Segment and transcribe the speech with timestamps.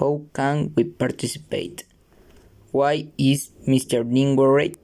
[0.00, 1.84] How can we participate?
[2.72, 4.02] Why is Mr.
[4.02, 4.76] Dean worried?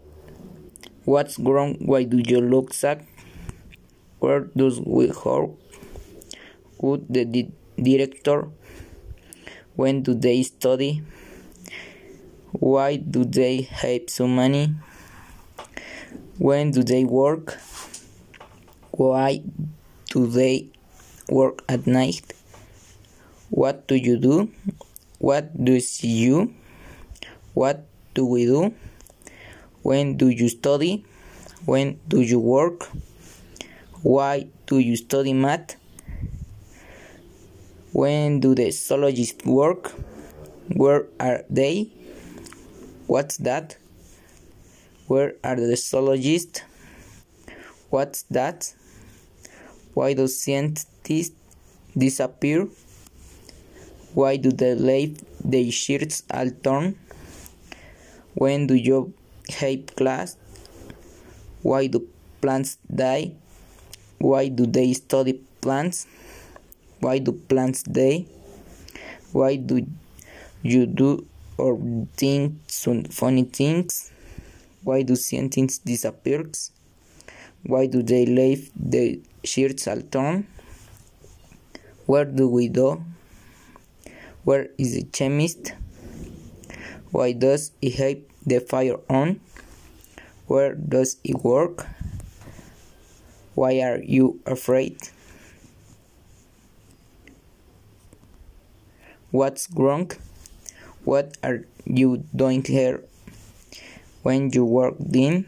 [1.04, 1.74] What's wrong?
[1.82, 3.04] Why do you look sad?
[4.20, 5.58] Where does we work?
[6.78, 8.50] Who the di- director?
[9.74, 11.02] When do they study?
[12.52, 14.76] Why do they have so many?
[16.38, 17.58] When do they work?
[18.92, 19.42] Why
[20.10, 20.68] do they
[21.28, 22.32] work at night?
[23.50, 24.52] What do you do?
[25.20, 26.54] What does you?
[27.52, 27.84] What
[28.14, 28.72] do we do?
[29.82, 31.04] When do you study?
[31.66, 32.88] When do you work?
[34.00, 35.76] Why do you study math?
[37.92, 39.92] When do the zoologists work?
[40.74, 41.92] Where are they?
[43.06, 43.76] What's that?
[45.06, 46.62] Where are the zoologists?
[47.90, 48.72] What's that?
[49.92, 51.36] Why do scientists
[51.94, 52.68] disappear?
[54.12, 56.96] Why do they leave their shirts all torn?
[58.34, 59.14] When do you
[59.58, 60.36] have class?
[61.62, 62.08] Why do
[62.40, 63.32] plants die?
[64.18, 66.06] Why do they study plants?
[67.00, 68.26] Why do plants die?
[69.32, 69.86] Why do
[70.62, 71.78] you do or
[72.16, 74.10] think some funny things?
[74.82, 76.50] Why do scientists disappear?
[77.62, 80.46] Why do they leave their shirts all torn?
[82.06, 83.04] Where do we go?
[84.44, 85.74] Where is the chemist?
[87.10, 89.40] Why does he have the fire on?
[90.46, 91.86] Where does he work?
[93.54, 94.96] Why are you afraid?
[99.30, 100.10] What's wrong?
[101.04, 103.04] What are you doing here?
[104.22, 105.46] When you work in?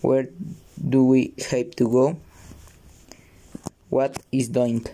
[0.00, 0.28] Where
[0.76, 2.16] do we have to go?
[3.88, 4.86] What is doing?